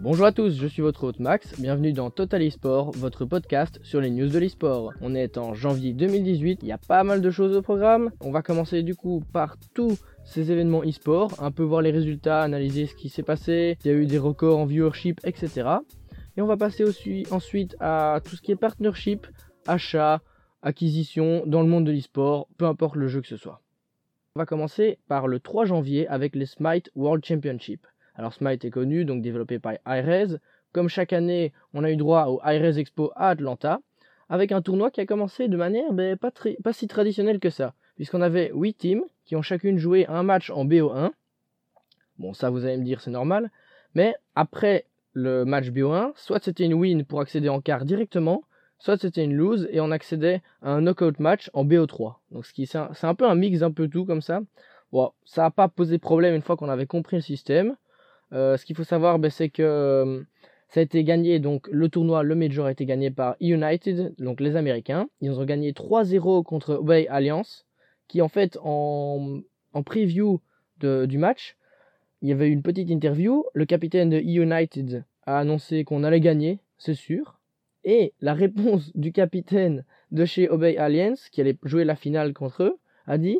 [0.00, 4.00] Bonjour à tous, je suis votre hôte Max, bienvenue dans Total eSport, votre podcast sur
[4.00, 4.92] les news de l'eSport.
[5.00, 8.10] On est en janvier 2018, il y a pas mal de choses au programme.
[8.20, 12.42] On va commencer du coup par tous ces événements eSport, un peu voir les résultats,
[12.42, 15.68] analyser ce qui s'est passé, il y a eu des records en viewership, etc.
[16.36, 16.84] Et on va passer
[17.30, 19.26] ensuite à tout ce qui est partnership,
[19.66, 20.20] achat,
[20.62, 23.61] acquisition dans le monde de l'eSport, peu importe le jeu que ce soit.
[24.34, 27.86] On va commencer par le 3 janvier avec les Smite World Championship.
[28.14, 30.38] Alors Smite est connu, donc développé par iRes.
[30.72, 33.80] Comme chaque année, on a eu droit au iRes Expo à Atlanta,
[34.30, 36.32] avec un tournoi qui a commencé de manière ben, pas,
[36.72, 40.64] si traditionnelle que ça, puisqu'on avait 8 teams qui ont chacune joué un match en
[40.64, 41.10] BO1.
[42.16, 43.50] Bon, ça vous allez me dire, c'est normal.
[43.94, 48.44] Mais après le match BO1, soit c'était une win pour accéder en quart directement,
[48.82, 52.16] soit c'était une lose et on accédait à un knockout match en BO3.
[52.32, 54.40] Donc c'est un, peu un mix un peu tout comme ça.
[54.90, 57.76] Bon, ça n'a pas posé problème une fois qu'on avait compris le système.
[58.32, 60.22] Euh, ce qu'il faut savoir, ben, c'est que euh,
[60.68, 64.40] ça a été gagné, donc le tournoi, le Major a été gagné par United, donc
[64.40, 65.08] les Américains.
[65.20, 67.64] Ils ont gagné 3-0 contre Obey Alliance,
[68.08, 69.42] qui en fait, en,
[69.74, 70.40] en preview
[70.80, 71.56] du match,
[72.20, 73.44] il y avait une petite interview.
[73.54, 77.38] Le capitaine de United a annoncé qu'on allait gagner, c'est sûr.
[77.84, 82.62] Et la réponse du capitaine de chez Obey Alliance, qui allait jouer la finale contre
[82.62, 83.38] eux, a dit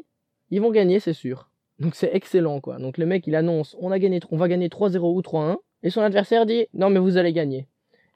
[0.50, 1.50] ils vont gagner, c'est sûr.
[1.78, 2.78] Donc c'est excellent quoi.
[2.78, 6.46] Donc le mec il annonce on, on va gagner 3-0 ou 3-1 et son adversaire
[6.46, 7.66] dit non mais vous allez gagner.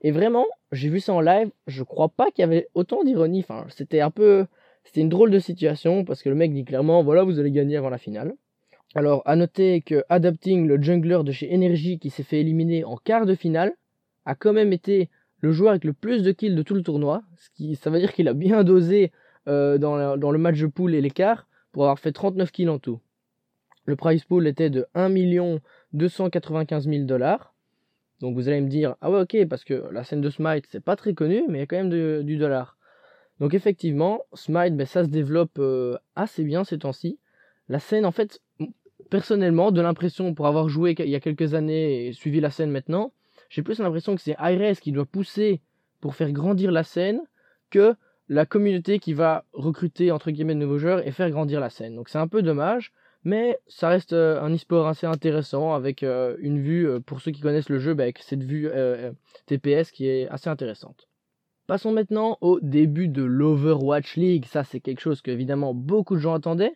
[0.03, 3.41] Et vraiment, j'ai vu ça en live, je crois pas qu'il y avait autant d'ironie.
[3.41, 4.47] Enfin, c'était un peu
[4.85, 7.77] c'était une drôle de situation parce que le mec dit clairement voilà, vous allez gagner
[7.77, 8.35] avant la finale.
[8.95, 12.97] Alors, à noter que Adapting, le jungler de chez Energy qui s'est fait éliminer en
[12.97, 13.75] quart de finale,
[14.25, 15.11] a quand même été
[15.41, 17.23] le joueur avec le plus de kills de tout le tournoi.
[17.75, 19.13] Ça veut dire qu'il a bien dosé
[19.49, 23.01] euh, dans, le match de poule et l'écart pour avoir fait 39 kills en tout.
[23.85, 25.11] Le price pool était de 1
[25.93, 27.55] 295 000 dollars.
[28.21, 30.81] Donc vous allez me dire, ah ouais ok, parce que la scène de Smite, c'est
[30.83, 32.77] pas très connu, mais il y a quand même du dollar.
[33.41, 37.19] Donc effectivement, Smite, ben, ça se développe euh, assez bien ces temps-ci.
[37.69, 38.41] La scène, en fait,
[39.11, 42.71] personnellement, de l'impression, pour avoir joué il y a quelques années et suivi la scène
[42.71, 43.13] maintenant,
[43.49, 45.61] j'ai plus l'impression que c'est IRS qui doit pousser
[46.01, 47.21] pour faire grandir la scène
[47.71, 47.95] que
[48.29, 51.95] la communauté qui va recruter entre guillemets de nouveaux joueurs et faire grandir la scène.
[51.95, 52.93] Donc c'est un peu dommage.
[53.27, 57.33] Mais ça reste euh, un e-sport assez intéressant avec euh, une vue, euh, pour ceux
[57.33, 58.71] qui connaissent le jeu, bah, avec cette vue
[59.47, 61.09] TPS qui est assez intéressante.
[61.67, 64.45] Passons maintenant au début de l'Overwatch League.
[64.45, 66.75] Ça, c'est quelque chose que évidemment beaucoup de gens attendaient,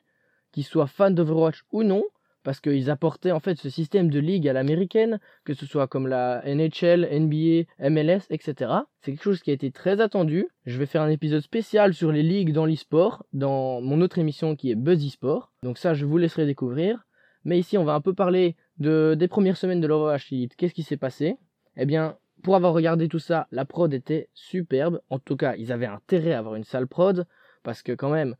[0.51, 2.03] qu'ils soient fans d'Overwatch ou non
[2.43, 6.07] parce qu'ils apportaient en fait ce système de ligue à l'américaine, que ce soit comme
[6.07, 8.73] la NHL, NBA, MLS, etc.
[9.01, 10.49] C'est quelque chose qui a été très attendu.
[10.67, 14.57] Je vais faire un épisode spécial sur les ligues dans l'e-sport, dans mon autre émission
[14.57, 15.53] qui est Buzz e-sport.
[15.63, 17.07] Donc ça, je vous laisserai découvrir.
[17.45, 20.53] Mais ici, on va un peu parler de, des premières semaines de l'Overwatch League.
[20.57, 21.37] Qu'est-ce qui s'est passé?
[21.77, 25.01] Eh bien, pour avoir regardé tout ça, la prod était superbe.
[25.11, 27.27] En tout cas, ils avaient intérêt à avoir une sale prod,
[27.63, 28.37] parce que quand même,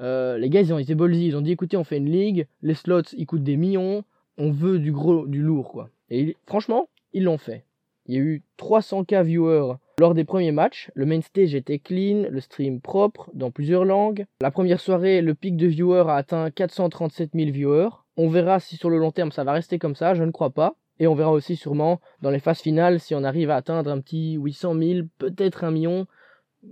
[0.00, 1.26] euh, les gars, ils ont été ballsy.
[1.26, 4.04] Ils ont dit écoutez, on fait une ligue, les slots, ils coûtent des millions,
[4.38, 5.90] on veut du gros, du lourd, quoi.
[6.10, 7.64] Et franchement, ils l'ont fait.
[8.06, 10.90] Il y a eu 300k viewers lors des premiers matchs.
[10.94, 14.26] Le main stage était clean, le stream propre, dans plusieurs langues.
[14.42, 17.88] La première soirée, le pic de viewers a atteint 437 000 viewers.
[18.16, 20.50] On verra si sur le long terme ça va rester comme ça, je ne crois
[20.50, 20.74] pas.
[21.00, 24.00] Et on verra aussi sûrement dans les phases finales si on arrive à atteindre un
[24.00, 26.06] petit 800 000, peut-être un million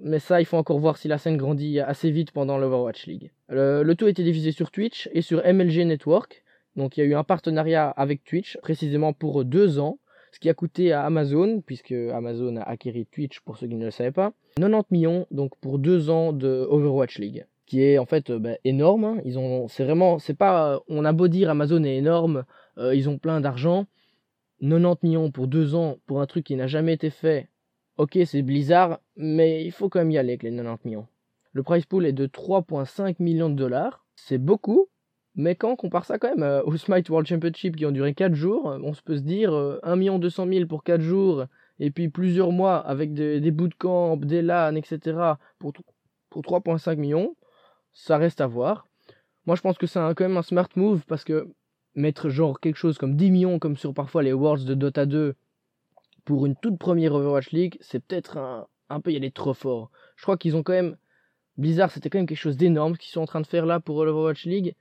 [0.02, 3.30] mais ça, il faut encore voir si la scène grandit assez vite pendant l'Overwatch League.
[3.48, 6.42] Le, tout a été diffusé sur Twitch et sur MLG Network.
[6.76, 9.98] Donc il y a eu un partenariat avec Twitch, précisément pour deux ans,
[10.32, 13.84] ce qui a coûté à Amazon, puisque Amazon a acquis Twitch pour ceux qui ne
[13.84, 18.06] le savaient pas, 90 millions donc pour deux ans de Overwatch League, qui est en
[18.06, 19.04] fait bah, énorme.
[19.04, 19.20] Hein.
[19.26, 22.44] Ils ont, c'est vraiment, c'est pas, on a beau dire Amazon est énorme,
[22.78, 23.86] euh, ils ont plein d'argent.
[24.62, 27.48] 90 millions pour deux ans pour un truc qui n'a jamais été fait
[27.98, 31.06] Ok, c'est Blizzard, mais il faut quand même y aller avec les 90 millions.
[31.52, 34.06] Le price pool est de 3,5 millions de dollars.
[34.16, 34.88] C'est beaucoup,
[35.34, 38.14] mais quand on compare ça quand même euh, au Smite World Championship qui ont duré
[38.14, 39.52] 4 jours, euh, on se peut se dire
[39.82, 41.44] 1 million 200 000 pour 4 jours,
[41.78, 45.38] et puis plusieurs mois avec des, des bootcamps, des LAN, etc.
[45.58, 45.72] pour,
[46.30, 47.36] pour 3,5 millions,
[47.92, 48.86] ça reste à voir.
[49.44, 51.48] Moi je pense que c'est quand même un smart move parce que
[51.94, 55.34] mettre genre quelque chose comme 10 millions comme sur parfois les Worlds de Dota 2
[56.24, 59.90] pour une toute première Overwatch League, c'est peut-être un, un peu y aller trop fort.
[60.16, 60.96] Je crois qu'ils ont quand même.
[61.58, 64.04] Blizzard, c'était quand même quelque chose d'énorme qu'ils sont en train de faire là pour
[64.04, 64.74] l'Overwatch League.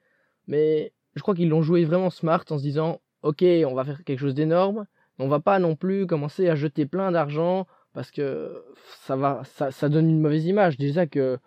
[0.47, 4.03] Mais je crois qu'ils l'ont joué vraiment smart en se disant Ok, on va faire
[4.03, 4.85] quelque chose d'énorme.
[5.19, 8.63] On va pas non plus commencer à jeter plein d'argent parce que
[9.05, 10.77] ça, va, ça, ça donne une mauvaise image.
[10.77, 11.37] Déjà que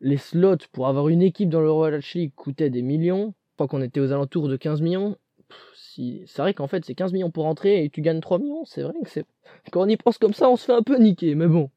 [0.00, 3.34] les slots pour avoir une équipe dans l'Overwatch League coûtaient des millions.
[3.56, 5.16] crois qu'on était aux alentours de 15 millions.
[5.74, 6.22] Si...
[6.26, 8.64] C'est vrai qu'en fait, c'est 15 millions pour rentrer et tu gagnes 3 millions.
[8.64, 9.24] C'est vrai que c'est.
[9.72, 11.70] Quand on y pense comme ça, on se fait un peu niquer, mais bon.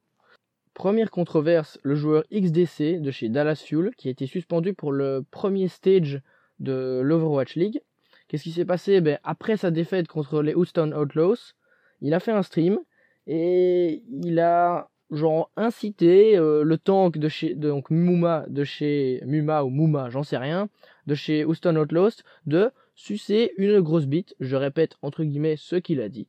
[0.74, 5.24] Première controverse, le joueur XDC de chez Dallas Fuel qui a été suspendu pour le
[5.30, 6.22] premier stage
[6.60, 7.82] de l'Overwatch League.
[8.28, 9.02] Qu'est-ce qui s'est passé?
[9.02, 11.54] Ben, Après sa défaite contre les Houston Outlaws,
[12.00, 12.80] il a fait un stream
[13.28, 19.64] et il a genre incité euh, le tank de chez donc Muma de chez Muma
[19.64, 20.70] ou Muma, j'en sais rien,
[21.08, 22.72] de chez Houston Outlaws de
[23.02, 26.28] sucer une grosse bite, je répète entre guillemets ce qu'il a dit.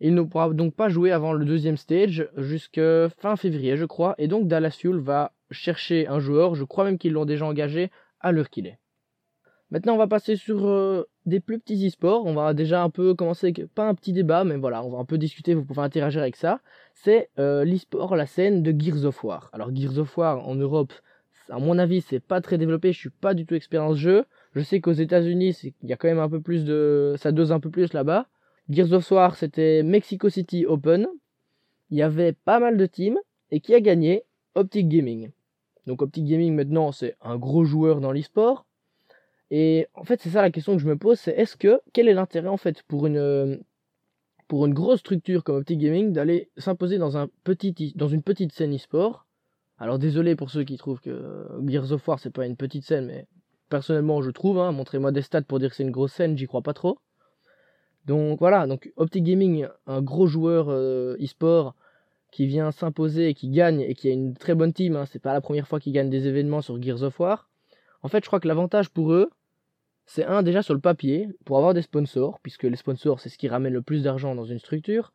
[0.00, 4.14] Il ne pourra donc pas jouer avant le deuxième stage jusqu'à fin février, je crois.
[4.18, 6.54] Et donc Dallas va chercher un joueur.
[6.54, 8.78] Je crois même qu'ils l'ont déjà engagé à l'heure qu'il est.
[9.70, 12.26] Maintenant, on va passer sur euh, des plus petits e-sports.
[12.26, 15.06] On va déjà un peu commencer pas un petit débat, mais voilà, on va un
[15.06, 15.54] peu discuter.
[15.54, 16.60] Vous pouvez interagir avec ça.
[16.92, 19.48] C'est euh, l'e-sport, la scène de Gears of War.
[19.54, 20.92] Alors Gears of War en Europe,
[21.48, 22.92] à mon avis, c'est pas très développé.
[22.92, 24.24] Je suis pas du tout expert dans ce jeu.
[24.54, 27.52] Je sais qu'aux États-Unis, il y a quand même un peu plus de, ça dose
[27.52, 28.28] un peu plus là-bas.
[28.68, 31.08] Gears of War, c'était Mexico City Open.
[31.90, 33.18] Il y avait pas mal de teams.
[33.50, 34.24] Et qui a gagné?
[34.54, 35.30] Optic Gaming.
[35.86, 38.66] Donc Optic Gaming maintenant c'est un gros joueur dans l'e-sport.
[39.50, 42.08] Et en fait c'est ça la question que je me pose, c'est est-ce que quel
[42.08, 43.62] est l'intérêt en fait pour une
[44.48, 49.26] pour une grosse structure comme Optic Gaming d'aller s'imposer dans dans une petite scène e-sport?
[49.78, 53.06] Alors désolé pour ceux qui trouvent que Gears of War c'est pas une petite scène,
[53.06, 53.26] mais
[53.72, 54.58] personnellement je trouve.
[54.58, 56.98] Hein, montrez-moi des stats pour dire que c'est une grosse scène, j'y crois pas trop.
[58.04, 61.74] Donc voilà, donc Optic Gaming, un gros joueur euh, e-sport
[62.30, 64.96] qui vient s'imposer et qui gagne et qui a une très bonne team.
[64.96, 65.06] Hein.
[65.06, 67.48] C'est pas la première fois qu'ils gagnent des événements sur Gears of War.
[68.02, 69.30] En fait, je crois que l'avantage pour eux,
[70.06, 73.38] c'est un déjà sur le papier pour avoir des sponsors, puisque les sponsors c'est ce
[73.38, 75.12] qui ramène le plus d'argent dans une structure.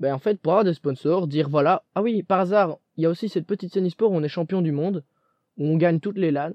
[0.00, 3.06] Ben en fait, pour avoir des sponsors, dire voilà, ah oui, par hasard, il y
[3.06, 5.04] a aussi cette petite scène e-sport où on est champion du monde,
[5.58, 6.52] où on gagne toutes les LAN.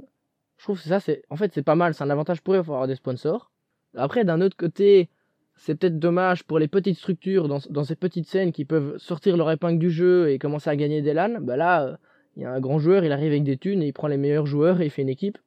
[0.58, 2.58] Je trouve que ça, c'est, en fait, c'est pas mal, c'est un avantage pour eux
[2.58, 3.52] avoir des sponsors.
[3.96, 5.10] Après, d'un autre côté,
[5.56, 9.50] c'est peut-être dommage pour les petites structures dans, ces petites scènes qui peuvent sortir leur
[9.52, 11.42] épingle du jeu et commencer à gagner des LAN.
[11.42, 11.98] Bah là,
[12.36, 14.18] il y a un grand joueur, il arrive avec des thunes et il prend les
[14.18, 15.38] meilleurs joueurs et il fait une équipe.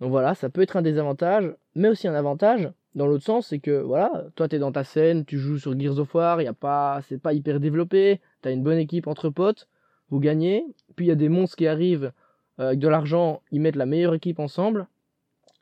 [0.00, 2.70] Donc voilà, ça peut être un désavantage, mais aussi un avantage.
[2.94, 5.98] Dans l'autre sens, c'est que voilà, toi t'es dans ta scène, tu joues sur Gears
[5.98, 9.68] of War, y a pas, c'est pas hyper développé, t'as une bonne équipe entre potes,
[10.10, 10.66] vous gagnez.
[10.96, 12.12] Puis il y a des monstres qui arrivent
[12.58, 14.86] avec de l'argent, ils mettent la meilleure équipe ensemble.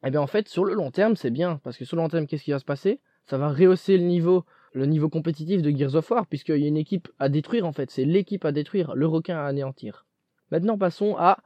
[0.02, 2.02] Et eh bien en fait, sur le long terme, c'est bien parce que sur le
[2.02, 3.00] long terme, qu'est-ce qui va se passer?
[3.26, 6.68] Ça va rehausser le niveau, le niveau compétitif de Gears of War, puisqu'il y a
[6.68, 7.90] une équipe à détruire en fait.
[7.90, 10.06] C'est l'équipe à détruire, le requin à anéantir.
[10.50, 11.38] Maintenant, passons à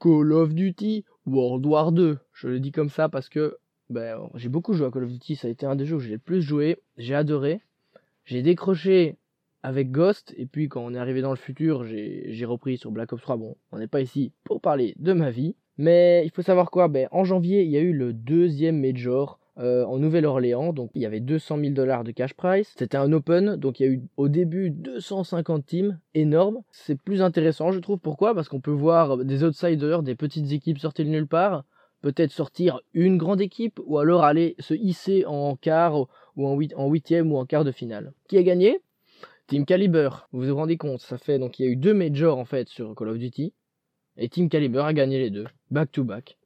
[0.00, 2.18] Call of Duty World War 2.
[2.32, 3.58] Je le dis comme ça parce que
[3.90, 6.00] ben, j'ai beaucoup joué à Call of Duty, ça a été un des jeux où
[6.00, 7.60] j'ai le plus joué, j'ai adoré.
[8.24, 9.16] J'ai décroché
[9.62, 13.12] avec Ghost, et puis quand on est arrivé dans le futur, j'ai repris sur Black
[13.12, 13.36] Ops 3.
[13.36, 16.88] Bon, on n'est pas ici pour parler de ma vie, mais il faut savoir quoi,
[16.88, 20.74] ben, en janvier, il y a eu le deuxième Major euh, en Nouvelle-Orléans.
[20.74, 22.74] Donc il y avait 200 000 dollars de cash price.
[22.76, 26.60] C'était un open, donc il y a eu au début 250 teams, énorme.
[26.70, 27.98] C'est plus intéressant, je trouve.
[27.98, 28.34] Pourquoi?
[28.34, 31.64] Parce qu'on peut voir des outsiders, des petites équipes sortir de nulle part.
[32.02, 36.06] Peut-être sortir une grande équipe ou alors aller se hisser en quart
[36.36, 38.12] ou en huitième ou en quart de finale.
[38.28, 38.80] Qui a gagné?
[39.46, 40.08] Team Caliber.
[40.32, 42.68] Vous vous rendez compte Ça fait donc il y a eu deux majors en fait
[42.68, 43.52] sur Call of Duty.
[44.16, 46.36] Et Team Caliber a gagné les deux, back to back.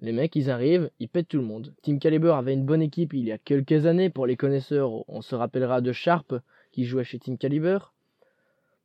[0.00, 1.74] Les mecs, ils arrivent, ils pètent tout le monde.
[1.82, 4.10] Team Caliber avait une bonne équipe il y a quelques années.
[4.10, 6.34] Pour les connaisseurs, on se rappellera de Sharp
[6.72, 7.78] qui jouait chez Team Caliber.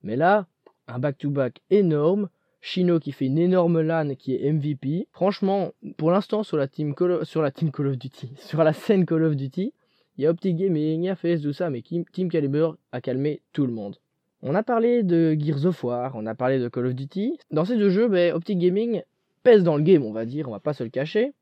[0.01, 0.47] Mais là,
[0.87, 2.29] un back-to-back énorme.
[2.61, 5.07] Chino qui fait une énorme LAN qui est MVP.
[5.11, 9.05] Franchement, pour l'instant, sur la team sur la team Call of Duty, sur la scène
[9.05, 9.73] Call of Duty,
[10.17, 13.01] il y a Optic Gaming, il y a FaZe, tout ça, mais Team Caliber a
[13.01, 13.97] calmé tout le monde.
[14.41, 17.39] On a parlé de Gears of War, on a parlé de Call of Duty.
[17.51, 19.01] Dans ces deux jeux, ben, Optic Gaming
[19.43, 21.33] pèse dans le game, on va dire, on va pas se le cacher.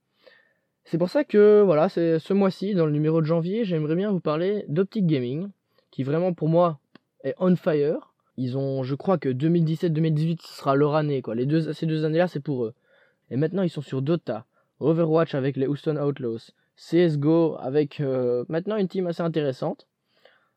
[0.85, 4.11] C'est pour ça que voilà, c'est ce mois-ci, dans le numéro de janvier, j'aimerais bien
[4.11, 5.49] vous parler d'Optic Gaming,
[5.89, 6.79] qui vraiment pour moi
[7.23, 8.13] est on fire.
[8.37, 11.35] Ils ont, je crois que 2017-2018 sera leur année, quoi.
[11.35, 12.73] Les deux, ces deux années-là, c'est pour eux.
[13.29, 14.45] Et maintenant, ils sont sur Dota,
[14.79, 16.51] Overwatch avec les Houston Outlaws,
[16.89, 19.87] CSGO avec euh, maintenant une team assez intéressante,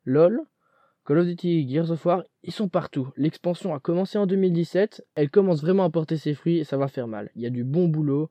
[0.05, 0.41] LOL,
[1.05, 3.11] Call of Duty, Gears of War, ils sont partout.
[3.19, 6.89] L'expansion a commencé en 2017, elle commence vraiment à porter ses fruits et ça va
[6.89, 7.31] faire mal.
[7.37, 8.31] Il y a du bon boulot,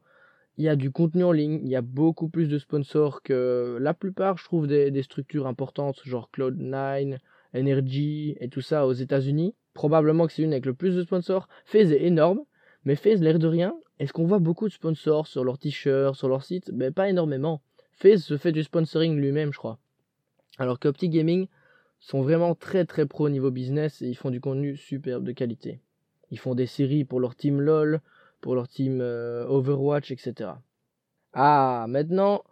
[0.58, 3.78] il y a du contenu en ligne, il y a beaucoup plus de sponsors que
[3.80, 7.20] la plupart, je trouve, des, structures importantes, genre Cloud9,
[7.56, 9.54] Energy et tout ça aux États-Unis.
[9.76, 11.48] Probablement que c'est une avec le plus de sponsors.
[11.66, 12.42] FaZe est énorme,
[12.86, 16.28] mais FaZe, l'air de rien, est-ce qu'on voit beaucoup de sponsors sur leurs t-shirts, sur
[16.28, 17.62] leur site Ben pas énormément.
[17.94, 19.80] FaZe se fait du sponsoring lui-même, je crois.
[20.58, 21.48] Alors qu'Opti Gaming,
[22.00, 25.32] sont vraiment très très pro au niveau business et ils font du contenu superbe de
[25.32, 25.80] qualité.
[26.32, 28.02] Ils font des séries pour leur team LOL,
[28.42, 30.52] pour leur team euh, Overwatch, etc.
[31.34, 32.44] Ah, maintenant,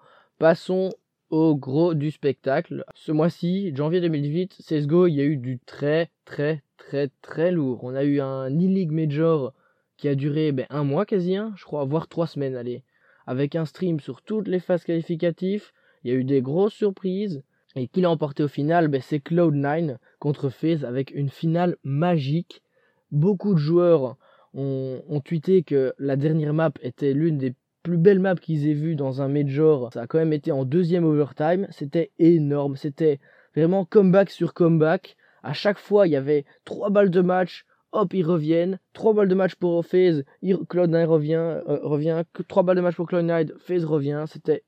[0.41, 0.89] Passons
[1.29, 2.83] au gros du spectacle.
[2.95, 7.83] Ce mois-ci, janvier 2018, CSGO, il y a eu du très très très très lourd.
[7.83, 9.53] On a eu un e-league major
[9.97, 12.83] qui a duré ben, un mois quasi, hein, je crois, voire trois semaines, allez.
[13.31, 15.71] Avec un stream sur toutes les phases qualificatives,
[16.03, 17.43] il y a eu des grosses surprises.
[17.77, 18.89] Et qui l'a emporté au final?
[18.89, 22.61] Ben, C'est Cloud9 contre FaZe avec une finale magique.
[23.09, 24.17] Beaucoup de joueurs
[24.53, 28.73] ont, ont tweeté que la dernière map était l'une des plus belles maps qu'ils aient
[28.73, 29.93] vues dans un major.
[29.93, 31.67] Ça a quand même été en deuxième overtime.
[31.69, 32.75] C'était énorme.
[32.75, 33.21] C'était
[33.55, 35.15] vraiment comeback sur comeback.
[35.41, 37.65] À chaque fois, il y avait trois balles de match.
[37.91, 38.79] Hop, ils reviennent.
[38.93, 40.23] Trois balles de match pour FaZe.
[40.43, 41.61] Cloud9 revient.
[41.67, 42.23] Euh, revient.
[42.47, 43.57] Trois balles de match pour Cloud9.
[43.59, 44.25] FaZe revient.
[44.27, 44.63] C'était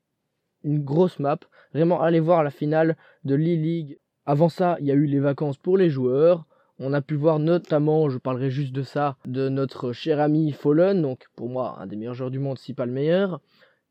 [0.62, 1.38] une grosse map.
[1.72, 3.98] Vraiment, allez voir la finale de l'e-league.
[4.26, 6.46] Avant ça, il y a eu les vacances pour les joueurs.
[6.78, 11.00] On a pu voir notamment, je parlerai juste de ça, de notre cher ami Fallen,
[11.02, 13.40] donc pour moi un des meilleurs joueurs du monde, si pas le meilleur,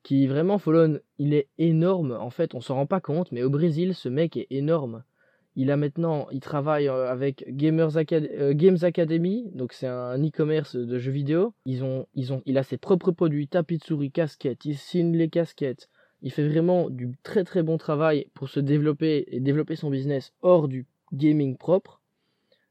[0.02, 2.12] qui vraiment Fallen, il est énorme.
[2.20, 5.04] En fait, on s'en rend pas compte, mais au Brésil, ce mec est énorme.
[5.56, 10.76] Il a maintenant, il travaille euh, avec Gamers euh, Games Academy, donc c'est un e-commerce
[10.76, 11.54] de jeux vidéo.
[11.66, 15.16] Ils ont, ils ont, il a ses propres produits, tapis de souris, casquettes, il signe
[15.16, 15.90] les casquettes.
[16.24, 20.34] Il fait vraiment du très très bon travail pour se développer et développer son business
[20.42, 22.02] hors du gaming propre.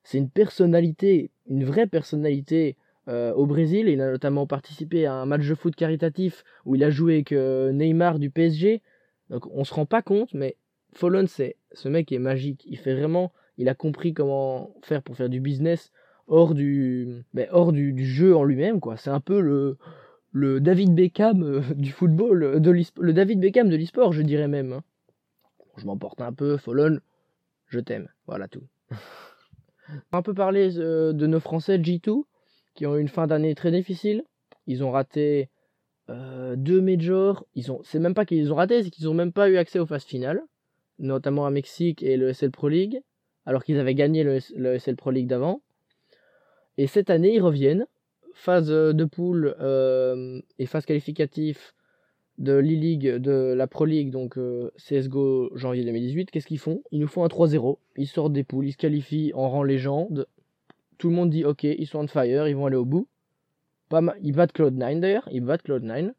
[0.02, 2.76] C'est une personnalité, une vraie personnalité
[3.08, 3.88] euh, au Brésil.
[3.88, 7.30] Il a notamment participé à un match de foot caritatif où il a joué avec
[7.30, 8.82] Neymar du PSG.
[9.28, 10.56] Donc on se rend pas compte, mais
[10.94, 12.64] Fallon, c'est ce mec est magique.
[12.66, 15.92] Il fait vraiment, il a compris comment faire pour faire du business
[16.28, 18.96] hors du, mais hors du, du jeu en lui-même quoi.
[18.96, 19.76] C'est un peu le
[20.32, 24.72] le David Beckham euh, du football, de le David Beckham de l'e-sport, je dirais même.
[24.72, 24.82] Hein.
[25.76, 26.98] Je m'emporte un peu, Fallon,
[27.68, 28.66] je t'aime, voilà tout.
[29.88, 32.22] On va un peu parler euh, de nos Français G2,
[32.74, 34.24] qui ont eu une fin d'année très difficile.
[34.66, 35.50] Ils ont raté
[36.08, 37.44] euh, deux majors.
[37.54, 39.78] Ils ont, c'est même pas qu'ils ont raté, c'est qu'ils ont même pas eu accès
[39.78, 40.42] aux phases finales,
[41.02, 43.02] notamment à Mexique et le SL Pro League,
[43.44, 45.60] alors qu'ils avaient gagné le, SL Pro League d'avant.
[46.78, 47.86] Et cette année, ils reviennent
[48.34, 51.58] phase de poule euh, et phase qualificative
[52.38, 56.82] de l'e-league, de la Pro League, donc euh, CSGO janvier 2018, qu'est-ce qu'ils font?
[56.90, 60.26] Ils nous font un 3-0, ils sortent des poules, ils se qualifient en rang légende.
[60.96, 63.06] Tout le monde dit ok, ils sont on fire, ils vont aller au bout.
[64.22, 66.12] Ils battent Cloud9 d'ailleurs, ils battent Cloud9.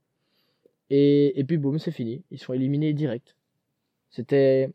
[0.92, 3.36] Et, et puis boum, c'est fini, ils sont éliminés direct.
[4.14, 4.70] C'était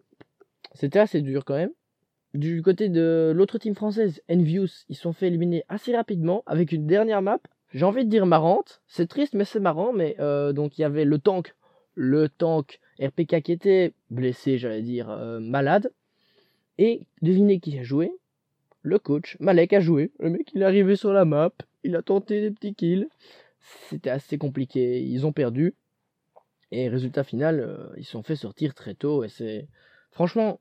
[0.74, 1.70] c'était assez dur quand même.
[2.34, 6.86] Du côté de l'autre team française, Envious, ils sont fait éliminer assez rapidement avec une
[6.86, 7.38] dernière map.
[7.72, 8.82] J'ai envie de dire marrante.
[8.88, 9.92] C'est triste, mais c'est marrant.
[9.92, 11.54] Mais euh, donc il y avait le tank,
[11.94, 15.92] le tank RPK qui était blessé, j'allais dire euh, malade.
[16.78, 18.10] Et devinez qui a joué?
[18.82, 19.36] Le coach.
[19.38, 20.10] Malek a joué.
[20.18, 21.52] Le mec il est arrivé sur la map,
[21.84, 23.08] il a tenté des petits kills.
[23.88, 25.00] C'était assez compliqué.
[25.00, 25.74] Ils ont perdu.
[26.70, 29.24] Et résultat final, euh, ils sont fait sortir très tôt.
[29.24, 29.68] Et c'est
[30.10, 30.60] franchement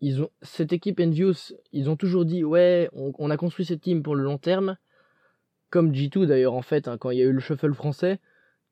[0.00, 4.02] ils ont cette équipe Envious, ils ont toujours dit ouais, on, a construit cette team
[4.02, 4.76] pour le long terme.
[5.70, 8.20] Comme G2 d'ailleurs en fait, hein, quand il y a eu le shuffle français,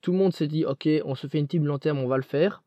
[0.00, 2.16] tout le monde s'est dit ok, on se fait une team long terme, on va
[2.16, 2.62] le faire.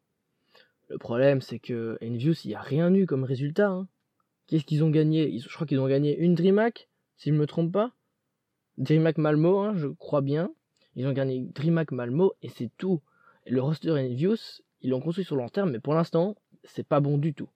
[0.90, 3.70] Le problème c'est que Envious, il n'y a rien eu comme résultat.
[3.70, 3.88] Hein.
[4.48, 5.40] Qu'est-ce qu'ils ont gagné?
[5.40, 7.92] Je crois qu'ils ont gagné une DreamHack, si je me trompe pas.
[8.78, 10.52] DreamHack Malmo, hein, je crois bien.
[10.96, 13.02] Ils ont gagné DreamHack Malmo et c'est tout.
[13.50, 17.18] Le roster Envious, ils l'ont construit sur long terme, mais pour l'instant, c'est pas bon
[17.18, 17.50] du tout.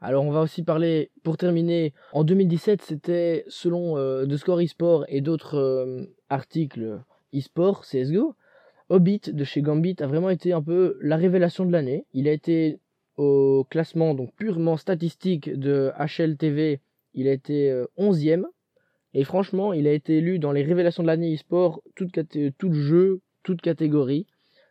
[0.00, 5.04] Alors on va aussi parler, pour terminer, en 2017 c'était selon euh, The Score eSport
[5.08, 7.00] et d'autres euh, articles
[7.34, 8.34] eSport, CSGO,
[8.88, 12.06] Hobbit de chez Gambit a vraiment été un peu la révélation de l'année.
[12.12, 12.80] Il a été
[13.16, 16.80] au classement donc purement statistique de HLTV,
[17.14, 18.40] il a été 11e.
[18.40, 18.46] Euh,
[19.12, 22.08] et franchement, il a été élu dans les révélations de l'année eSport, tout,
[22.58, 24.26] tout jeu, toute catégorie.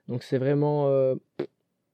[0.09, 0.89] Donc c'est vraiment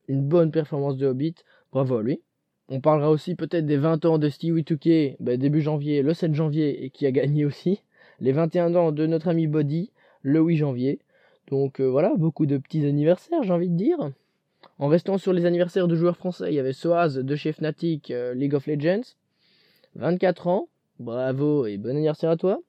[0.08, 1.36] une bonne performance de Hobbit.
[1.72, 2.22] Bravo à lui.
[2.68, 6.34] On parlera aussi peut-être des 20 ans de Stewie Touquet, bah, début janvier, le 7
[6.34, 7.82] janvier, et qui a gagné aussi.
[8.20, 9.92] Les 21 ans de notre ami Body,
[10.22, 11.00] le 8 janvier.
[11.48, 14.12] Donc euh, voilà, beaucoup de petits anniversaires, j'ai envie de dire.
[14.80, 18.10] En restant sur les anniversaires de joueurs français, il y avait Soaz de chez Fnatic
[18.10, 19.14] euh, League of Legends.
[19.96, 20.68] 24 ans,
[21.00, 22.60] bravo et bon anniversaire à toi.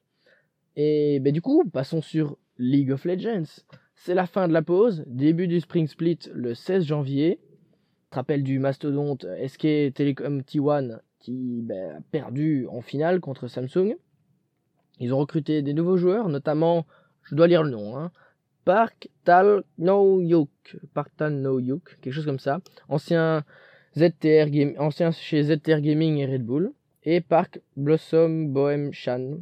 [0.77, 3.63] Et bah, du coup, passons sur League of Legends.
[3.97, 7.41] C'est la fin de la pause, début du Spring Split le 16 janvier.
[8.13, 13.97] Rappelle du mastodonte SK Telecom T1 qui ben, a perdu en finale contre Samsung.
[15.01, 16.87] Ils ont recruté des nouveaux joueurs, notamment,
[17.25, 18.13] je dois lire le nom, hein,
[18.65, 21.61] Park Tal No Yuk, Park No
[22.01, 23.45] quelque chose comme ça, ancien
[23.99, 24.49] ZTR
[24.79, 26.73] ancien chez ZTR Gaming et Red Bull,
[27.03, 29.39] et Park Blossom Bohem Shan,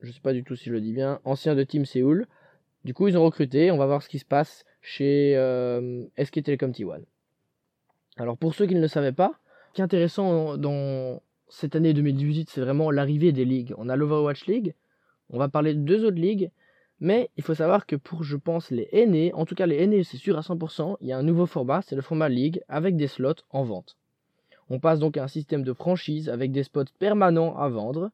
[0.00, 2.26] je sais pas du tout si je le dis bien, ancien de Team Seoul.
[2.84, 6.42] Du coup, ils ont recruté, on va voir ce qui se passe chez euh, SK
[6.42, 7.02] Telecom T1.
[8.16, 9.34] Alors pour ceux qui ne le savaient pas,
[9.68, 13.74] ce qui est intéressant dans cette année 2018, c'est vraiment l'arrivée des ligues.
[13.78, 14.74] On a l'Overwatch League,
[15.30, 16.50] on va parler de deux autres ligues,
[17.00, 20.02] mais il faut savoir que pour, je pense, les aînés, en tout cas les aînés,
[20.02, 22.96] c'est sûr à 100%, il y a un nouveau format, c'est le format League, avec
[22.96, 23.96] des slots en vente.
[24.70, 28.10] On passe donc à un système de franchise avec des spots permanents à vendre.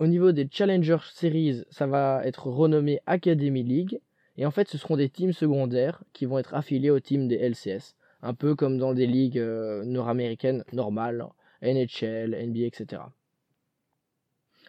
[0.00, 4.00] Au niveau des Challenger Series, ça va être renommé Academy League.
[4.36, 7.36] Et en fait, ce seront des teams secondaires qui vont être affiliés aux teams des
[7.36, 7.94] LCS.
[8.22, 11.24] Un peu comme dans des ligues euh, nord-américaines normales,
[11.62, 13.02] NHL, NBA, etc.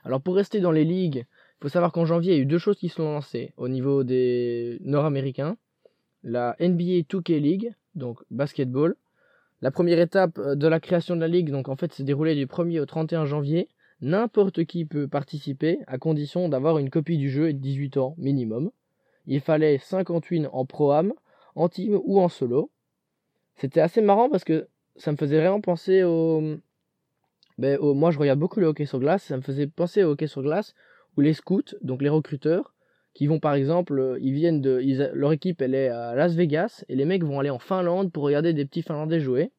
[0.03, 2.45] Alors pour rester dans les ligues, il faut savoir qu'en janvier, il y a eu
[2.45, 5.57] deux choses qui sont lancées au niveau des nord-américains.
[6.23, 8.95] La NBA 2K League, donc basketball.
[9.61, 12.35] La première étape euh, de la création de la ligue, donc en fait, s'est déroulée
[12.35, 13.69] du 1er au 31 janvier.
[14.01, 18.15] N'importe qui peut participer à condition d'avoir une copie du jeu et de 18 ans
[18.17, 18.71] minimum.
[19.25, 21.13] Il fallait 58 en pro-am,
[21.55, 22.71] en team ou en solo.
[23.55, 26.57] C'était assez marrant parce que ça me faisait vraiment penser au,
[27.57, 30.27] ben, moi je regarde beaucoup le hockey sur glace, ça me faisait penser au hockey
[30.27, 30.73] sur glace
[31.15, 32.73] où les scouts, donc les recruteurs,
[33.13, 34.81] qui vont par exemple, euh, ils viennent de,
[35.13, 38.23] leur équipe elle est à Las Vegas et les mecs vont aller en Finlande pour
[38.23, 39.51] regarder des petits Finlandais jouer.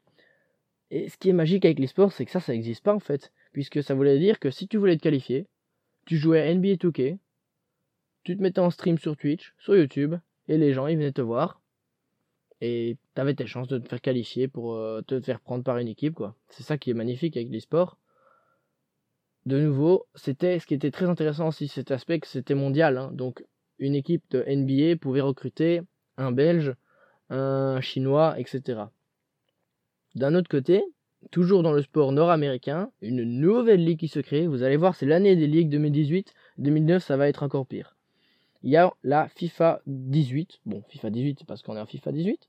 [0.90, 3.00] Et ce qui est magique avec les sports, c'est que ça, ça n'existe pas en
[3.00, 5.46] fait, puisque ça voulait dire que si tu voulais te qualifier,
[6.04, 7.16] tu jouais NBA 2K,
[8.22, 10.14] tu te mettais en stream sur Twitch, sur YouTube,
[10.46, 11.62] et les gens ils venaient te voir,
[12.60, 15.88] et t'avais tes chances de te faire qualifier pour euh, te faire prendre par une
[15.88, 16.36] équipe quoi.
[16.50, 17.96] C'est ça qui est magnifique avec les sports
[19.46, 22.98] de nouveau, c'était ce qui était très intéressant aussi cet aspect que c'était mondial.
[22.98, 23.10] Hein.
[23.14, 23.42] Donc
[23.78, 25.80] une équipe de NBA pouvait recruter
[26.18, 26.74] un Belge,
[27.30, 28.82] un Chinois, etc.
[30.14, 30.84] D'un autre côté,
[31.30, 34.46] toujours dans le sport nord-américain, une nouvelle ligue qui se crée.
[34.46, 36.32] Vous allez voir, c'est l'année des ligues 2018.
[36.58, 37.96] 2009, ça va être encore pire.
[38.62, 40.60] Il y a la FIFA 18.
[40.66, 42.48] Bon, FIFA 18, c'est parce qu'on est en FIFA 18.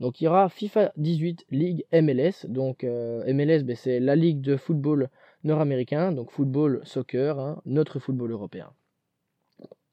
[0.00, 2.46] Donc il y aura FIFA 18 Ligue MLS.
[2.46, 5.10] Donc euh, MLS, ben, c'est la ligue de football
[5.44, 8.70] nord-américain, donc football, soccer, hein, notre football européen.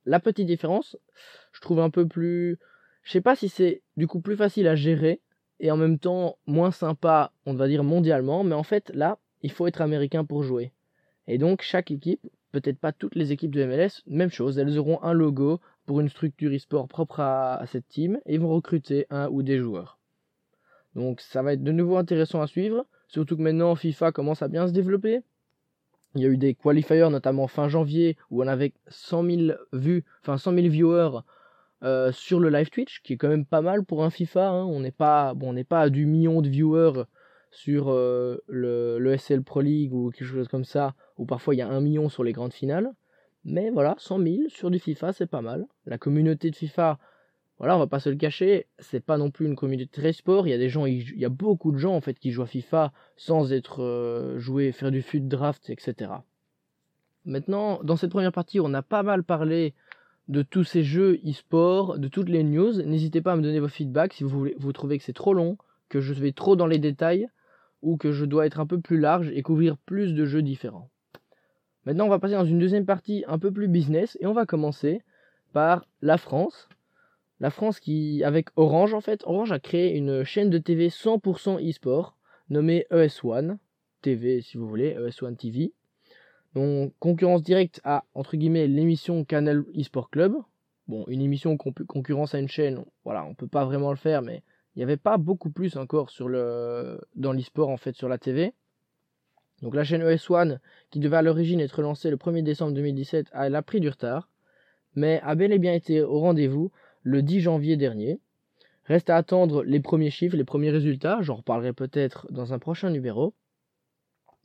[0.06, 0.98] La petite différence,
[1.52, 2.60] je trouve un peu plus...
[3.04, 5.22] Je sais pas si c'est du coup plus facile à gérer
[5.60, 9.52] et en même temps moins sympa, on va dire mondialement, mais en fait là, il
[9.52, 10.72] faut être américain pour jouer.
[11.28, 15.02] Et donc chaque équipe, peut-être pas toutes les équipes de MLS, même chose, elles auront
[15.04, 19.44] un logo pour une structure e-sport propre à, cette team et vont recruter un ou
[19.44, 20.00] des joueurs.
[20.96, 24.48] Donc ça va être de nouveau intéressant à suivre, surtout que maintenant FIFA commence à
[24.48, 25.22] bien se développer.
[26.15, 30.06] Il y a eu des qualifiers, notamment fin janvier, où on avait 100 000 vues,
[30.22, 31.20] enfin 100 000 viewers
[31.84, 34.50] euh, sur le live Twitch, qui est quand même pas mal pour un FIFA.
[34.50, 34.66] Hein.
[34.66, 37.04] On n'est pas, bon, on n'est pas à du million de viewers
[37.52, 41.60] sur euh, le, le, SL Pro League ou quelque chose comme ça, où parfois il
[41.60, 42.92] y a un million sur les grandes finales.
[43.44, 45.68] Mais voilà, 100 000 sur du FIFA, c'est pas mal.
[45.86, 46.98] La communauté de FIFA
[47.58, 50.46] voilà, on va pas se le cacher, c'est pas non plus une communauté très sport.
[50.46, 52.42] Il y a des gens, il y a beaucoup de gens en fait qui jouent
[52.42, 56.12] à FIFA sans être euh, faire du fut draft, etc.
[57.24, 59.74] Maintenant, dans cette première partie, on a pas mal parlé
[60.28, 62.82] de tous ces jeux e-sport, de toutes les news.
[62.84, 65.58] N'hésitez pas à me donner vos feedbacks si vous, trouvez que c'est trop long,
[65.90, 67.28] que je vais trop dans les détails,
[67.82, 70.90] ou que je dois être un peu plus large et couvrir plus de jeux différents.
[71.86, 74.46] Maintenant, on va passer dans une deuxième partie un peu plus business, et on va
[74.46, 75.02] commencer
[75.54, 76.68] par la France.
[77.40, 81.70] La France qui, avec Orange en fait, Orange a créé une chaîne de TV 100%
[81.70, 82.18] e-sport
[82.50, 83.58] nommée ES1
[84.02, 85.74] TV si vous voulez, ES1 TV.
[86.56, 90.38] Donc concurrence directe à entre guillemets l'émission Canal eSport Club.
[90.88, 94.44] Bon, une émission concurrence à une chaîne, voilà, on peut pas vraiment le faire, mais
[94.76, 98.18] il n'y avait pas beaucoup plus encore sur le dans l'e-sport en fait sur la
[98.18, 98.54] TV.
[99.62, 100.60] Donc la chaîne ES1
[100.91, 104.30] qui devait à l'origine être lancée le 1er décembre 2017, elle a pris du retard,
[104.96, 106.72] mais a bel et bien été au rendez-vous
[107.04, 108.20] le 10 janvier dernier.
[108.86, 112.91] Reste à attendre les premiers chiffres, les premiers résultats, j'en reparlerai peut-être dans un prochain
[112.91, 113.34] numéro.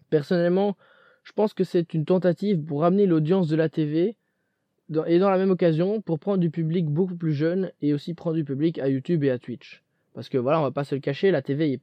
[0.09, 0.77] Personnellement,
[1.23, 4.17] je pense que c'est une tentative pour ramener l'audience de la TV
[5.07, 8.37] et dans la même occasion pour prendre du public beaucoup plus jeune et aussi prendre
[8.37, 9.83] du public à YouTube et à Twitch.
[10.15, 11.81] Parce que voilà, on va pas se le cacher, la TV,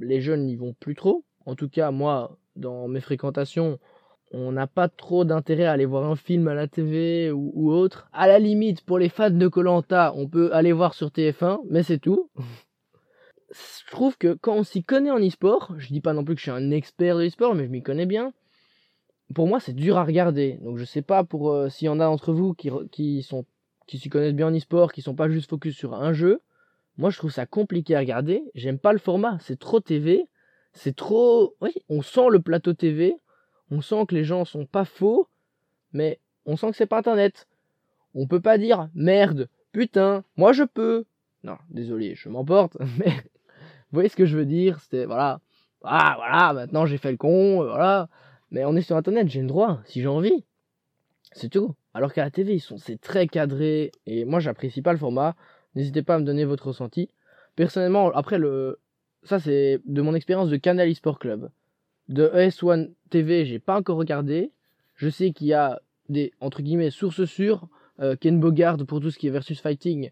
[0.00, 1.24] les jeunes n'y vont plus trop.
[1.46, 3.78] En tout cas, moi, dans mes fréquentations,
[4.32, 8.08] on n'a pas trop d'intérêt à aller voir un film à la TV ou, autre.
[8.12, 11.82] À la limite, pour les fans de Colanta, on peut aller voir sur TF1, mais
[11.82, 12.30] c'est tout.
[13.50, 16.40] je trouve que quand on s'y connaît en e-sport, je dis pas non plus que
[16.40, 18.32] je suis un expert de e-sport, mais je m'y connais bien.
[19.34, 20.58] Pour moi, c'est dur à regarder.
[20.62, 23.44] Donc je sais pas pour euh, s'il y en a d'entre vous qui, qui sont
[23.86, 26.40] qui s'y connaissent bien en e-sport, qui sont pas juste focus sur un jeu.
[26.96, 28.44] Moi, je trouve ça compliqué à regarder.
[28.54, 29.38] J'aime pas le format.
[29.40, 30.26] C'est trop TV.
[30.72, 31.56] C'est trop.
[31.60, 33.16] Oui, on sent le plateau TV
[33.70, 35.28] on sent que les gens sont pas faux,
[35.92, 37.46] mais on sent que c'est pas internet.
[38.14, 41.04] On peut pas dire merde, putain, moi je peux.
[41.44, 43.12] Non, désolé, je m'emporte, mais
[43.92, 45.40] voyez ce que je veux dire C'était voilà,
[45.84, 48.08] ah voilà, maintenant j'ai fait le con, voilà.
[48.50, 50.44] Mais on est sur internet, j'ai le droit, si j'ai envie.
[51.32, 51.74] C'est tout.
[51.94, 53.92] Alors qu'à la TV, sont, c'est très cadré.
[54.06, 55.36] Et moi, j'apprécie pas le format.
[55.74, 57.08] N'hésitez pas à me donner votre ressenti.
[57.56, 58.80] Personnellement, après le,
[59.22, 61.50] ça c'est de mon expérience de Canal eSport Club.
[62.08, 64.52] De ES1 TV, j'ai pas encore regardé.
[64.96, 66.60] Je sais qu'il y a des entre
[66.90, 67.68] sources sûres.
[68.00, 70.10] Euh, Ken Bogard pour tout ce qui est versus fighting.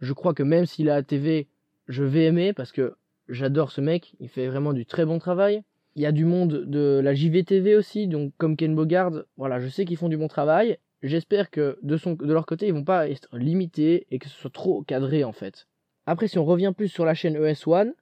[0.00, 1.48] Je crois que même s'il a la TV,
[1.88, 2.94] je vais aimer parce que
[3.28, 4.14] j'adore ce mec.
[4.20, 5.62] Il fait vraiment du très bon travail.
[5.96, 9.68] Il y a du monde de la JVTV aussi, donc comme Ken Bogard, voilà, je
[9.68, 10.78] sais qu'ils font du bon travail.
[11.02, 11.98] J'espère que de,
[12.32, 15.66] leur côté, ils vont pas être limités et que ce soit trop cadré en fait.
[16.06, 17.92] Après, si on revient plus sur la chaîne ES1,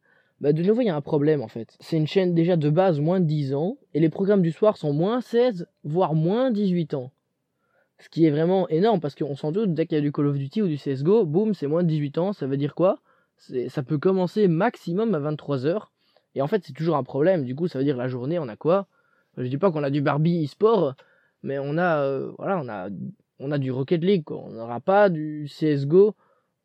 [0.41, 1.77] bah de nouveau, il y a un problème en fait.
[1.81, 4.77] C'est une chaîne déjà de base moins de 10 ans et les programmes du soir
[4.77, 7.13] sont moins 16, voire moins 18 ans.
[7.99, 10.27] Ce qui est vraiment énorme parce qu'on s'en doute, dès qu'il y a du Call
[10.27, 13.01] of Duty ou du CSGO, boum, c'est moins de 18 ans, ça veut dire quoi?
[13.69, 15.87] Ça peut commencer maximum à 23h
[16.35, 17.45] et en fait, c'est toujours un problème.
[17.45, 18.87] Du coup, ça veut dire la journée, on a quoi?
[19.37, 20.95] Je dis pas qu'on a du Barbie e-sport,
[21.43, 22.89] mais on a, euh, voilà, on a,
[23.39, 24.25] on a du Rocket League.
[24.25, 24.39] Quoi.
[24.45, 26.15] On n'aura pas du CS:GO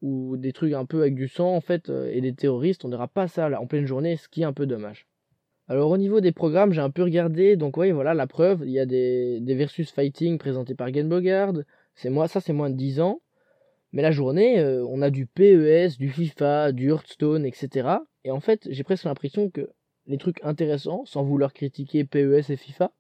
[0.02, 2.84] ou des trucs un peu avec du sang en fait euh, et des terroristes.
[2.84, 5.08] On n'aura pas ça en pleine journée, ce qui est un peu dommage.
[5.68, 7.56] Alors au niveau des programmes, j'ai un peu regardé.
[7.56, 8.64] Donc oui, voilà la preuve.
[8.66, 11.54] Il y a des, des versus fighting présentés par Game Bogard.
[11.96, 13.22] C'est moi, ça c'est moins de 10 ans.
[13.94, 18.00] Mais la journée, euh, on a du PES, du FIFA, du Hearthstone, etc.
[18.24, 19.70] Et en fait, j'ai presque l'impression que
[20.08, 22.92] les trucs intéressants, sans vouloir critiquer PES et FIFA,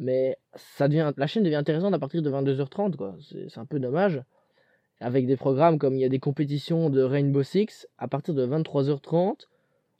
[0.00, 3.16] mais ça devient, la chaîne devient intéressante à partir de 22h30, quoi.
[3.20, 4.22] C'est un peu dommage.
[5.00, 8.44] Avec des programmes comme il y a des compétitions de Rainbow Six, à partir de
[8.44, 9.46] 23h30,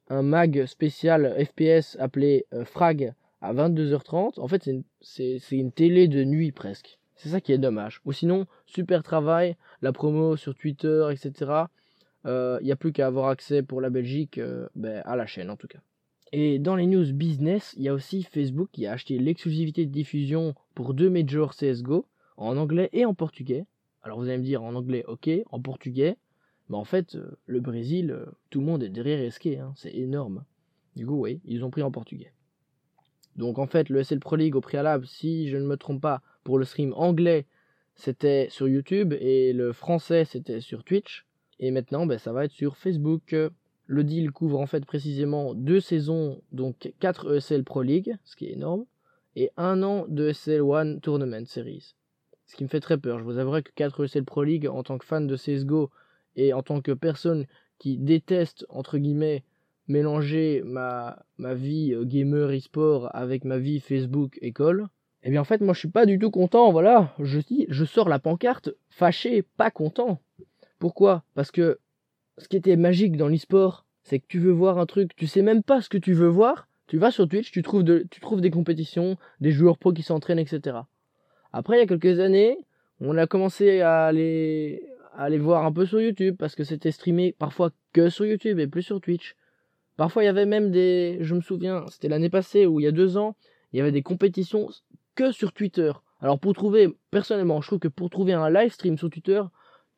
[0.09, 4.41] un mag spécial FPS appelé euh, Frag à 22h30.
[4.41, 4.65] En fait,
[5.01, 6.99] c'est une, une télé de nuit presque.
[7.19, 8.01] C'est ça qui est dommage.
[8.05, 11.33] Ou sinon, super travail, la promo sur Twitter, etc.
[12.25, 15.27] Il euh, n'y a plus qu'à avoir accès pour la Belgique euh, ben, à la
[15.27, 15.81] chaîne en tout cas.
[16.31, 19.91] Et dans les news business, il y a aussi Facebook qui a acheté l'exclusivité de
[19.91, 23.67] diffusion pour deux majors CSGO en anglais et en portugais.
[24.03, 26.19] Alors vous allez me dire en anglais, ok, en portugais.
[26.69, 28.17] Mais en fait, euh, le Brésil,
[28.51, 30.45] tout le monde est derrière Esqué, hein, c'est énorme.
[30.95, 32.33] Du coup, oui, ils ont pris en portugais.
[33.39, 36.23] Donc en fait, le SL Pro League au préalable, si je ne me trompe pas,
[36.43, 37.47] pour le stream anglais,
[37.95, 41.25] c'était sur YouTube et le français, c'était sur Twitch.
[41.61, 43.35] Et maintenant, ben, ça va être sur Facebook.
[43.87, 48.47] Le deal couvre en fait précisément deux saisons, donc 4 ESL Pro League, ce qui
[48.47, 48.85] est énorme,
[49.37, 51.95] et un an de ESL One Tournament Series.
[52.47, 53.19] Ce qui me fait très peur.
[53.19, 55.91] Je vous avouerai que 4 ESL Pro League, en tant que fan de CSGO
[56.35, 57.47] et en tant que personne
[57.79, 59.45] qui déteste, entre guillemets,
[59.89, 64.89] mélanger ma, ma vie euh, gamer e-sport avec ma vie Facebook école,
[65.23, 67.85] eh bien en fait moi je suis pas du tout content, voilà, je dis, je
[67.85, 70.21] sors la pancarte, fâché, pas content.
[70.79, 71.25] Pourquoi?
[71.35, 71.81] Parce que
[72.39, 75.43] ce qui était magique dans l'e-sport, c'est que tu veux voir un truc, tu sais
[75.43, 78.41] même pas ce que tu veux voir, tu vas sur Twitch, tu trouves, tu trouves
[78.41, 80.79] des compétitions, des joueurs pro qui s'entraînent, etc.
[81.53, 82.59] Après, il y a quelques années,
[83.01, 84.83] on a commencé à aller,
[85.15, 88.59] à aller voir un peu sur YouTube, parce que c'était streamé parfois que sur YouTube
[88.59, 89.37] et plus sur Twitch.
[89.99, 92.87] Parfois, il y avait même des, je me souviens, c'était l'année passée ou il y
[92.87, 93.35] a deux ans,
[93.73, 94.69] il y avait des compétitions
[95.17, 95.91] que sur Twitter.
[96.21, 99.43] Alors pour trouver, personnellement, je trouve que pour trouver un live stream sur Twitter,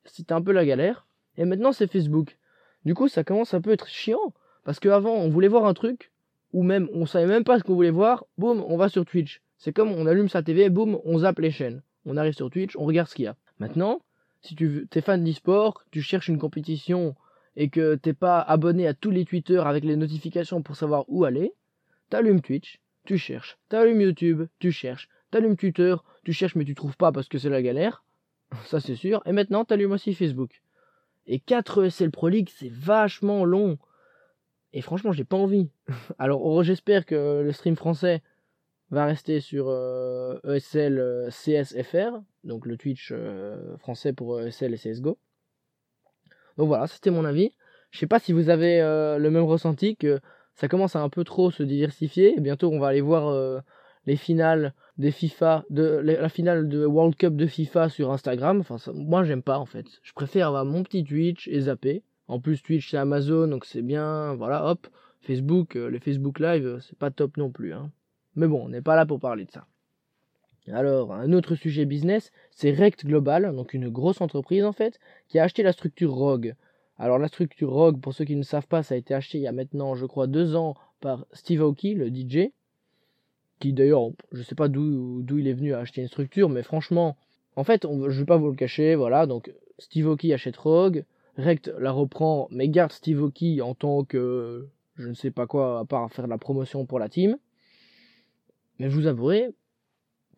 [0.06, 1.06] c'était un peu la galère.
[1.36, 2.38] Et maintenant, c'est Facebook.
[2.86, 4.32] Du coup, ça commence un peu être chiant.
[4.64, 6.12] Parce qu'avant, on voulait voir un truc,
[6.54, 9.42] ou même, on savait même pas ce qu'on voulait voir, boum, on va sur Twitch.
[9.58, 11.82] C'est comme on allume sa TV, boum, on zappe les chaînes.
[12.06, 13.36] On arrive sur Twitch, on regarde ce qu'il y a.
[13.58, 14.00] Maintenant,
[14.40, 17.14] si tu es fan d'e-sport, tu cherches une compétition
[17.60, 21.26] et que t'es pas abonné à tous les Twitter avec les notifications pour savoir où
[21.26, 21.52] aller,
[22.08, 23.58] t'allumes Twitch, tu cherches.
[23.68, 25.10] T'allumes YouTube, tu cherches.
[25.30, 25.94] T'allumes Twitter,
[26.24, 28.02] tu cherches mais tu trouves pas parce que c'est la galère.
[28.64, 29.22] Ça c'est sûr.
[29.26, 30.62] Et maintenant t'allumes aussi Facebook.
[31.26, 33.76] Et 4 ESL Pro League, c'est vachement long.
[34.72, 35.68] Et franchement, j'ai pas envie.
[36.18, 38.22] Alors, oh, j'espère que le stream français
[38.90, 39.66] va rester sur
[40.44, 45.18] ESL euh, e euh, CSFR, donc le Twitch euh, français pour ESL et CSGO.
[46.58, 47.52] Donc voilà, c'était mon avis.
[47.90, 50.20] Je sais pas si vous avez le même ressenti que
[50.60, 52.38] ça commence à un peu trop se diversifier.
[52.38, 53.60] bientôt, on va aller voir euh,
[54.04, 58.60] les finales des FIFA, de la finale de World Cup de FIFA sur Instagram.
[58.60, 59.86] Enfin, moi, j'aime pas en fait.
[60.02, 62.02] Je préfère avoir mon petit Twitch et zapper.
[62.28, 64.34] En plus, Twitch c'est Amazon, donc c'est bien.
[64.34, 64.86] Voilà, hop.
[65.22, 67.72] Facebook, euh, les Facebook Live, euh, c'est pas top non plus.
[67.72, 67.90] Hein.
[68.36, 69.66] Mais bon, on n'est pas là pour parler de ça.
[70.68, 75.38] Alors, un autre sujet business, c'est Rect Global, donc une grosse entreprise en fait, qui
[75.38, 76.54] a acheté la structure Rogue.
[76.98, 79.42] Alors la structure Rogue, pour ceux qui ne savent pas, ça a été acheté il
[79.42, 82.50] y a maintenant, je crois, deux ans par Steve Aoki, le DJ,
[83.58, 87.16] qui d'ailleurs, je sais pas d'où il est venu à acheter une structure, mais franchement,
[87.56, 91.04] en fait, je ne vais pas vous le cacher, voilà, donc Steve Aoki achète Rogue,
[91.36, 95.80] Rect la reprend, mais garde Steve Aoki en tant que je ne sais pas quoi,
[95.80, 97.38] à part faire la promotion pour la team.
[98.78, 99.50] Mais je vous avouerai,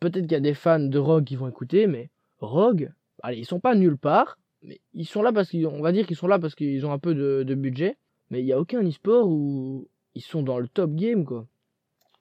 [0.02, 2.10] peut-être qu'il y a des fans de Rogue qui vont écouter, mais
[2.40, 6.06] Rogue, allez, ils sont pas nulle part, mais ils sont là parce qu'on va dire
[6.06, 7.96] qu'ils sont là parce qu'ils ont un peu de, budget,
[8.30, 11.46] mais il n'y a aucun e-sport où ils sont dans le top game, quoi.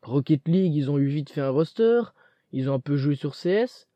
[0.03, 2.01] Rocket League, ils ont eu vite fait un roster,
[2.51, 3.87] ils ont un peu joué sur CS,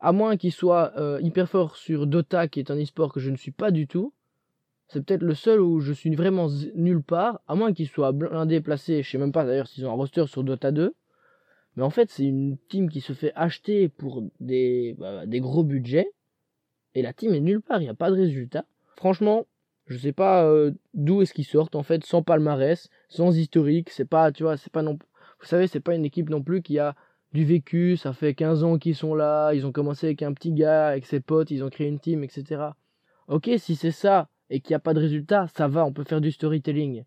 [0.00, 3.30] à moins qu'ils soient euh, hyper forts sur Dota, qui est un e-sport que je
[3.30, 4.12] ne suis pas du tout.
[4.88, 8.60] C'est peut-être le seul où je suis vraiment nulle part, à moins qu'ils soient blindés,
[8.60, 10.94] placés, je sais même pas d'ailleurs s'ils ont un roster sur Dota 2.
[11.76, 15.64] Mais en fait, c'est une team qui se fait acheter pour des, bah, des gros
[15.64, 16.10] budgets.
[16.94, 18.64] Et la team est nulle part, il n'y a pas de résultat.
[18.96, 19.46] Franchement,
[19.86, 23.90] je sais pas euh, d'où est-ce qu'ils sortent en fait, sans palmarès, sans historique.
[23.90, 24.98] C'est pas, tu vois, c'est pas non.
[25.40, 26.94] Vous savez, c'est pas une équipe non plus qui a
[27.32, 27.96] du vécu.
[27.96, 29.52] Ça fait 15 ans qu'ils sont là.
[29.52, 32.22] Ils ont commencé avec un petit gars, avec ses potes, ils ont créé une team,
[32.22, 32.70] etc.
[33.28, 36.04] Ok, si c'est ça et qu'il n'y a pas de résultat, ça va, on peut
[36.04, 37.04] faire du storytelling.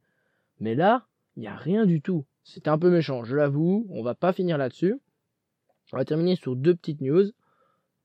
[0.60, 2.26] Mais là, il n'y a rien du tout.
[2.48, 3.86] C'était un peu méchant, je l'avoue.
[3.90, 4.96] On va pas finir là-dessus.
[5.92, 7.26] On va terminer sur deux petites news.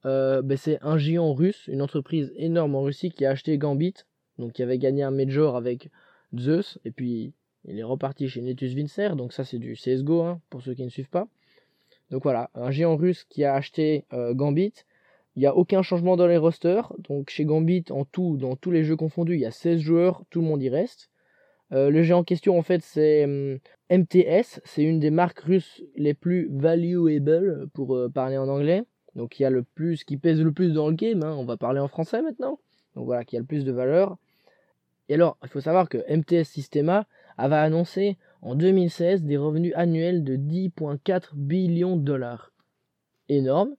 [0.05, 3.95] Euh, ben, c'est un géant russe, une entreprise énorme en Russie qui a acheté Gambit,
[4.39, 5.91] donc qui avait gagné un major avec
[6.37, 10.41] Zeus, et puis il est reparti chez Netus Vincer, donc ça c'est du CSGO hein,
[10.51, 11.29] pour ceux qui ne suivent pas.
[12.11, 14.75] Donc voilà, un géant russe qui a acheté euh, Gambit.
[15.37, 18.73] Il n'y a aucun changement dans les rosters, donc chez Gambit en tout, dans tous
[18.73, 21.12] les jeux confondus, il y a 16 joueurs, tout le monde y reste.
[21.73, 23.27] Euh, le géant en question en fait c'est
[23.91, 29.31] MTS, hum, c'est une des marques russes les plus valuable pour parler en anglais donc
[29.31, 31.35] qui a le plus, qui pèse le plus dans le game, hein.
[31.39, 32.59] on va parler en français maintenant,
[32.95, 34.17] donc voilà, qui a le plus de valeur.
[35.09, 37.07] Et alors, il faut savoir que MTS Systema
[37.37, 42.53] avait annoncé en 2016 des revenus annuels de 10,4 billions de dollars.
[43.29, 43.75] Énorme.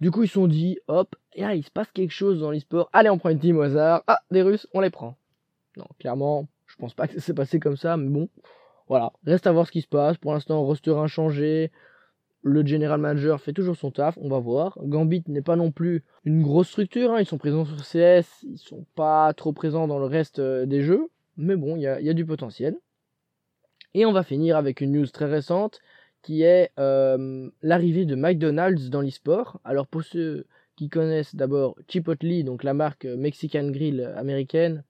[0.00, 3.10] Du coup, ils se sont dit, hop, il se passe quelque chose dans l'e-sport, allez,
[3.10, 5.16] on prend une team au hasard, ah, des Russes, on les prend.
[5.76, 8.28] Non, clairement, je pense pas que ça s'est passé comme ça, mais bon,
[8.88, 10.16] voilà, reste à voir ce qui se passe.
[10.18, 11.70] Pour l'instant, roster inchangé,
[12.42, 14.76] le general manager fait toujours son taf, on va voir.
[14.82, 17.20] Gambit n'est pas non plus une grosse structure, hein.
[17.20, 20.82] ils sont présents sur CS, ils sont pas trop présents dans le reste euh, des
[20.82, 22.76] jeux, mais bon, il y a, du potentiel.
[23.94, 25.78] Et on va finir avec une news très récente
[26.22, 29.60] qui est euh, l'arrivée de McDonald's dans l'e-sport.
[29.62, 34.82] Alors pour ceux qui connaissent d'abord Chipotle, donc la marque Mexican Grill américaine,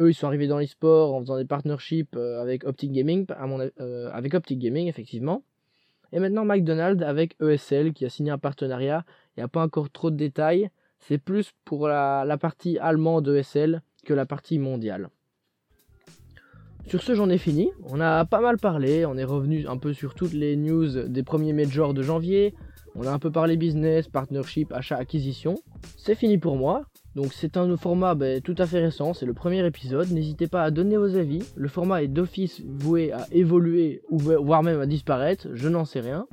[0.00, 3.26] eux ils sont arrivés dans l'e-sport en faisant des partnerships euh, avec Optic Gaming,
[4.12, 5.42] avec Optic Gaming effectivement.
[6.12, 9.04] Et maintenant McDonald's avec ESL qui a signé un partenariat.
[9.36, 10.70] Il n'y a pas encore trop de détails.
[10.98, 15.08] C'est plus pour la, partie allemande ESL que la partie mondiale.
[16.86, 17.70] Sur ce, j'en ai fini.
[17.84, 19.06] On a pas mal parlé.
[19.06, 22.54] On est revenu un peu sur toutes les news des premiers majors de janvier.
[22.96, 25.54] On a un peu parlé business, partnership, achat, acquisition.
[25.96, 26.86] C'est fini pour moi.
[27.16, 30.10] Donc c'est un format ben, tout à fait récent, c'est le premier épisode.
[30.10, 31.42] N'hésitez pas à donner vos avis.
[31.56, 36.00] Le format est d'office voué à évoluer ou voire même à disparaître, je n'en sais
[36.00, 36.26] rien.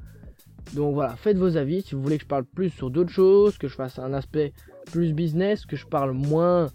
[0.75, 3.57] Donc voilà, faites vos avis si vous voulez que je parle plus sur d'autres choses,
[3.57, 4.53] que je fasse un aspect
[4.91, 6.67] plus business, que je parle moins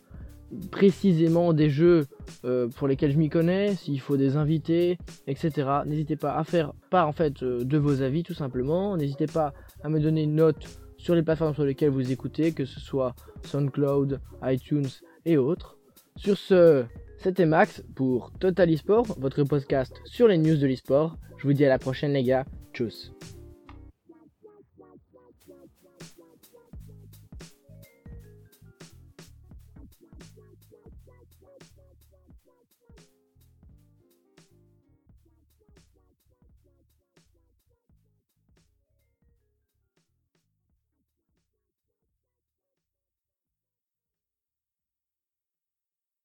[0.70, 2.06] précisément des jeux
[2.44, 5.68] euh, pour lesquels je m'y connais, s'il faut des invités, etc.
[5.86, 8.96] N'hésitez pas à faire part en fait euh, de vos avis tout simplement.
[8.96, 12.64] N'hésitez pas à me donner une note sur les plateformes sur lesquelles vous écoutez, que
[12.64, 14.88] ce soit SoundCloud, iTunes
[15.26, 15.76] et autres.
[16.14, 16.84] Sur ce,
[17.18, 21.18] c'était Max pour Total eSport, votre podcast sur les news de l'eSport.
[21.38, 22.46] Je vous dis à la prochaine les gars.
[22.72, 23.12] Tchuss